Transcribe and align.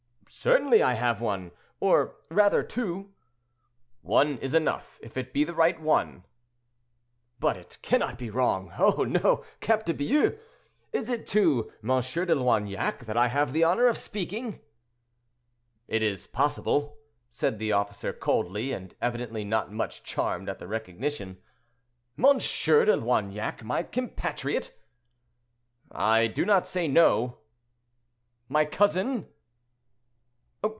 "Certainly 0.33 0.81
I 0.81 0.93
have 0.93 1.19
one—or 1.19 2.15
rather 2.29 2.63
two." 2.63 3.11
"One 4.01 4.37
is 4.37 4.53
enough, 4.53 4.97
if 5.01 5.17
it 5.17 5.33
be 5.33 5.43
the 5.43 5.53
right 5.53 5.79
one." 5.79 6.23
"But 7.41 7.57
it 7.57 7.77
cannot 7.81 8.17
be 8.17 8.29
wrong—oh, 8.29 9.03
no, 9.03 9.43
cap 9.59 9.83
de 9.83 9.93
Bious! 9.93 10.39
Is 10.93 11.09
it 11.09 11.27
to 11.27 11.71
M. 11.83 11.89
de 11.89 12.33
Loignac 12.33 12.99
that 13.05 13.17
I 13.17 13.27
have 13.27 13.51
the 13.51 13.65
honor 13.65 13.87
of 13.87 13.97
speaking?" 13.97 14.61
"It 15.89 16.01
is 16.01 16.27
possible," 16.27 16.97
said 17.29 17.59
the 17.59 17.73
officer 17.73 18.13
coldly, 18.13 18.71
and 18.71 18.95
evidently 19.01 19.43
not 19.43 19.73
much 19.73 20.01
charmed 20.01 20.47
at 20.47 20.59
the 20.59 20.67
recognition. 20.67 21.39
"M. 22.17 22.37
de 22.37 22.95
Loignac, 22.95 23.63
my 23.63 23.83
compatriot?" 23.83 24.71
"I 25.91 26.27
do 26.27 26.45
not 26.45 26.65
say 26.65 26.87
no." 26.87 27.39
"My 28.47 28.63
cousin!" 28.63 29.27